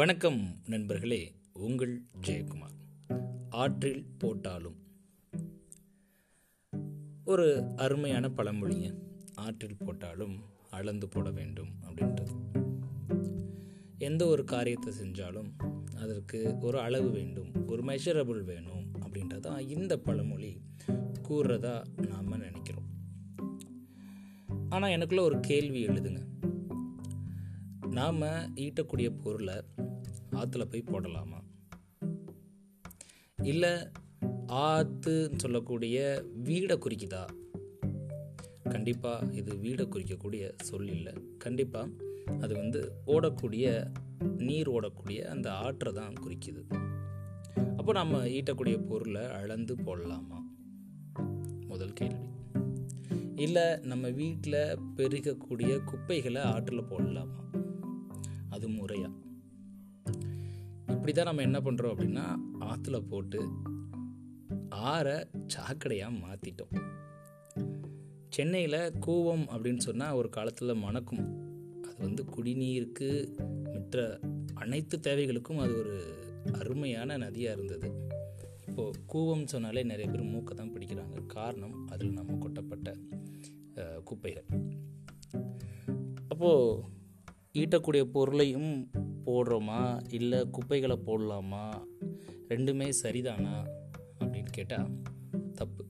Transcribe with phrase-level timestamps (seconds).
[0.00, 2.76] வணக்கம் நண்பர்களே உங்கள் ஜெயக்குமார்.
[3.50, 4.76] ஆற்றில் போட்டாலும்.
[7.24, 8.94] ஒரு அருமையான பழமொழிங்க
[9.34, 12.30] ஆற்றில் போட்டாலும் அளந்து போட வேண்டும் அப்படின்றது.
[13.98, 15.52] எந்த ஒரு காரியத்தை செஞ்சாலும்
[15.96, 20.60] அதற்கு ஒரு அளவு வேண்டும் ஒரு மெஷரபிள் வேணும் அப்படின்றதான் இந்த பழமொழி
[21.28, 22.88] கூறுறதா நாம் நினைக்கிறோம்.
[24.68, 26.39] ஆனால் எனக்குள்ள ஒரு கேள்வி எழுதுங்க.
[27.90, 28.20] நாம்
[28.54, 29.54] ஈட்டக்கூடிய பொருளை
[30.32, 31.42] ஆற்றுல போய் போடலாமா?
[33.42, 33.70] இல்லை
[34.46, 37.28] ஆற்றுன்னு சொல்லக்கூடிய வீடை குறிக்குதா?
[38.70, 41.12] கண்டிப்பாக இது வீடை குறிக்கக்கூடிய சொல் இல்லை.
[41.38, 41.90] கண்டிப்பாக
[42.40, 43.92] அது வந்து ஓடக்கூடிய
[44.36, 46.62] நீர் ஓடக்கூடிய அந்த ஆற்றை தான் குறிக்குது.
[47.76, 50.38] அப்போ நம்ம ஈட்டக்கூடிய பொருளை அளந்து போடலாமா?
[51.66, 52.28] முதல் கேள்வி.
[53.34, 57.48] இல்லை நம்ம வீட்டில் பெருகக்கூடிய குப்பைகளை ஆற்றில் போடலாமா?
[58.60, 59.16] அது முறையாக
[60.94, 62.24] இப்படி தான் நம்ம என்ன பண்ணுறோம் அப்படின்னா
[62.70, 63.38] ஆற்றுல போட்டு
[64.90, 65.14] ஆறை
[65.54, 66.74] சாக்கடையாக மாற்றிட்டோம்
[68.36, 71.24] சென்னையில் கூவம் அப்படின்னு சொன்னால் ஒரு காலத்தில் மணக்கும்.
[71.86, 73.08] அது வந்து குடிநீருக்கு
[73.72, 74.04] மற்ற
[74.54, 75.96] அனைத்து தேவைகளுக்கும் அது ஒரு
[76.60, 77.88] அருமையான நதியாக இருந்தது.
[78.68, 81.26] இப்போது கூவம் சொன்னாலே நிறைய பேர் மூக்கை தான் பிடிக்கிறாங்க.
[81.36, 82.96] காரணம் அதில் நம்ம கொட்டப்பட்ட
[84.10, 84.48] குப்பைகள்.
[86.32, 86.98] அப்போது
[87.54, 88.90] ஈட்டக்கூடிய பொருளையும்
[89.26, 90.00] போடுறோமா?
[90.12, 91.86] இல்லை குப்பைகளை போடலாமா?
[92.48, 93.68] ரெண்டுமே சரிதானா?
[94.20, 95.02] அப்படின்னு கேட்டால்
[95.54, 95.86] தப்பு.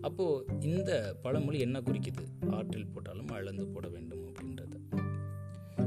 [0.00, 2.50] அப்போது இந்த பழமொழி என்ன குறிக்குது?
[2.50, 5.00] ஆற்றில் போட்டாலும் அளந்து போட வேண்டும் அப்படின்றத.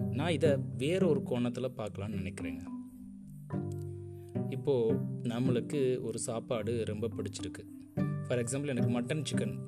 [0.10, 2.62] நான் இதை வேற ஒரு கோணத்தில் பார்க்கலான்னு நினைக்கிறேங்க.
[4.50, 7.66] இப்போது நம்மளுக்கு ஒரு சாப்பாடு ரொம்ப பிடிச்சிருக்கு.
[8.28, 9.60] ஃபார் எக்ஸாம்பிள் எனக்கு மட்டன் சிக்கன்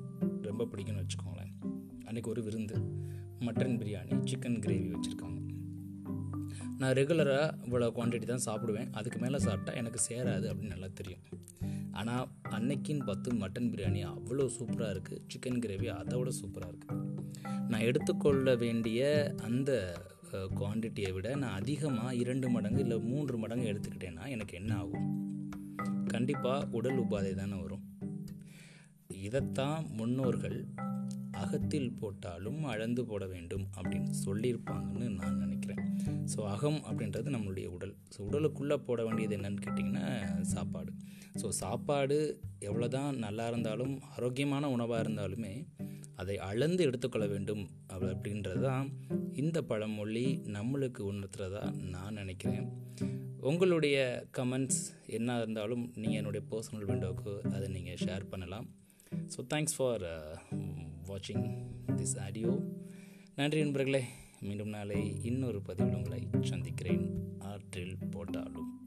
[0.42, 1.72] ரொம்ப பிடிக்கும்னு வச்சுக்கோங்களேன்.
[2.04, 3.00] அன்றைக்கி ஒரு விருந்து.
[3.46, 5.38] மட்டன் பிரியாணி சிக்கன் கிரேவி வச்சுருக்காங்க.
[6.80, 8.88] நான் ரெகுலராக இவ்வளோ குவான்டிட்டி தான் சாப்பிடுவேன்.
[8.98, 11.24] அதுக்கு மேலே சாப்பிட்டா எனக்கு சேராது அப்படின்னு நல்லா தெரியும்.
[12.00, 17.00] ஆனால் அன்னைக்கின்னு பார்த்து மட்டன் பிரியாணி அவ்வளோ சூப்பராக இருக்குது சிக்கன் கிரேவி அதை விட சூப்பராக இருக்குது
[17.70, 19.00] நான் எடுத்துக்கொள்ள வேண்டிய
[19.48, 19.70] அந்த
[20.58, 25.08] குவான்டிட்டியை விட நான் அதிகமாக இரண்டு மடங்கு இல்லை மூன்று மடங்கு எடுத்துக்கிட்டேன்னா எனக்கு என்ன ஆகும்?
[26.12, 27.84] கண்டிப்பாக உடல் உபாதை தானே வரும்.
[29.26, 30.58] இதைத்தான் முன்னோர்கள்
[31.52, 35.80] அகத்தில் போட்டாலும் அளந்து போட வேண்டும் அப்படின்னு சொல்லியிருப்பாங்கன்னு நான் நினைக்கிறேன்.
[36.32, 37.92] ஸோ அகம் அப்படின்றது நம்மளுடைய உடல்.
[38.14, 40.04] ஸோ உடலுக்குள்ளே போட வேண்டியது என்னன்னு கேட்டிங்கன்னா
[40.52, 40.92] சாப்பாடு.
[41.40, 42.16] ஸோ சாப்பாடு
[42.68, 45.52] எவ்வளோ தான் நல்லா இருந்தாலும் ஆரோக்கியமான உணவாக இருந்தாலுமே
[46.22, 47.62] அதை அளந்து எடுத்துக்கொள்ள வேண்டும்
[47.96, 48.88] அப்படின்றது தான்
[49.42, 50.26] இந்த பழமொழி
[50.56, 51.64] நம்மளுக்கு உணர்த்துறதா
[51.94, 52.66] நான் நினைக்கிறேன்.
[53.50, 53.98] உங்களுடைய
[54.38, 54.82] கமெண்ட்ஸ்
[55.18, 58.68] என்ன இருந்தாலும் நீங்கள் என்னுடைய பர்சனல் விண்டோவுக்கு அதை நீங்கள் ஷேர் பண்ணலாம்.
[59.34, 60.06] ஸோ தேங்க்ஸ் ஃபார்
[61.22, 62.60] வாட்சிங் திஸ் ஆடியோ
[63.36, 64.04] நன்றி நண்பர்களே
[64.40, 67.22] மீண்டும் நாளை இன்னொரு பதிவில் உங்களை சந்திக்கிறேன்.
[67.38, 68.81] ஆற்றில் போட்டாலும்.